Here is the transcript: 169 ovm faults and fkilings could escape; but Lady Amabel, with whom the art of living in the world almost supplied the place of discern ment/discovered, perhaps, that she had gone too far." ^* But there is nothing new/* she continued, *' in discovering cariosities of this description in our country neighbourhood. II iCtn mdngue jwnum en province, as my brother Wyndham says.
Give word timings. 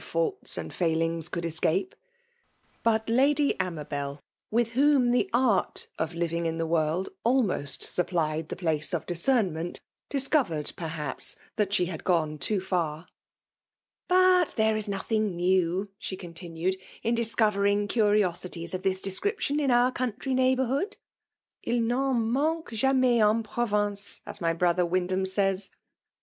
169 0.01 0.01
ovm 0.01 0.33
faults 0.41 0.57
and 0.57 0.71
fkilings 0.71 1.29
could 1.29 1.45
escape; 1.45 1.93
but 2.81 3.07
Lady 3.07 3.53
Amabel, 3.59 4.19
with 4.49 4.71
whom 4.71 5.11
the 5.11 5.29
art 5.31 5.89
of 5.99 6.15
living 6.15 6.47
in 6.47 6.57
the 6.57 6.65
world 6.65 7.09
almost 7.23 7.83
supplied 7.83 8.49
the 8.49 8.55
place 8.55 8.95
of 8.95 9.05
discern 9.05 9.53
ment/discovered, 9.53 10.73
perhaps, 10.75 11.35
that 11.55 11.71
she 11.71 11.85
had 11.85 12.03
gone 12.03 12.39
too 12.39 12.59
far." 12.59 13.03
^* 13.03 13.07
But 14.07 14.55
there 14.57 14.75
is 14.75 14.87
nothing 14.87 15.35
new/* 15.35 15.89
she 15.99 16.17
continued, 16.17 16.77
*' 16.91 17.03
in 17.03 17.13
discovering 17.13 17.87
cariosities 17.87 18.73
of 18.73 18.81
this 18.81 19.01
description 19.01 19.59
in 19.59 19.69
our 19.69 19.91
country 19.91 20.33
neighbourhood. 20.33 20.97
II 21.67 21.79
iCtn 21.81 22.31
mdngue 22.33 22.63
jwnum 22.69 23.29
en 23.37 23.43
province, 23.43 24.19
as 24.25 24.41
my 24.41 24.51
brother 24.51 24.83
Wyndham 24.83 25.27
says. 25.27 25.69